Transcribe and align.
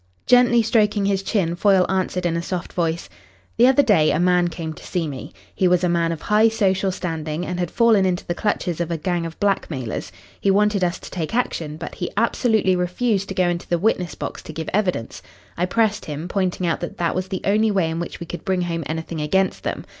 Gently 0.25 0.63
stroking 0.63 1.05
his 1.05 1.21
chin, 1.21 1.55
Foyle 1.55 1.85
answered 1.87 2.25
in 2.25 2.35
a 2.35 2.41
soft 2.41 2.73
voice, 2.73 3.07
"The 3.57 3.67
other 3.67 3.83
day 3.83 4.09
a 4.09 4.17
man 4.19 4.47
came 4.47 4.73
to 4.73 4.83
see 4.83 5.07
me. 5.07 5.31
He 5.53 5.67
was 5.67 5.83
a 5.83 5.89
man 5.89 6.11
of 6.11 6.23
high 6.23 6.49
social 6.49 6.91
standing 6.91 7.45
and 7.45 7.59
had 7.59 7.69
fallen 7.69 8.03
into 8.03 8.25
the 8.25 8.33
clutches 8.33 8.81
of 8.81 8.89
a 8.89 8.97
gang 8.97 9.27
of 9.27 9.39
blackmailers. 9.39 10.11
He 10.39 10.49
wanted 10.49 10.83
us 10.83 10.97
to 10.97 11.11
take 11.11 11.35
action, 11.35 11.77
but 11.77 11.93
he 11.93 12.09
absolutely 12.17 12.75
refused 12.75 13.27
to 13.27 13.35
go 13.35 13.47
into 13.47 13.67
the 13.67 13.77
witness 13.77 14.15
box 14.15 14.41
to 14.41 14.53
give 14.53 14.71
evidence. 14.73 15.21
I 15.55 15.67
pressed 15.67 16.05
him, 16.05 16.27
pointing 16.27 16.65
out 16.65 16.79
that 16.79 16.97
that 16.97 17.13
was 17.13 17.27
the 17.27 17.41
only 17.45 17.69
way 17.69 17.87
in 17.87 17.99
which 17.99 18.19
we 18.19 18.25
could 18.25 18.43
bring 18.43 18.63
home 18.63 18.81
anything 18.87 19.21
against 19.21 19.61
them. 19.63 19.85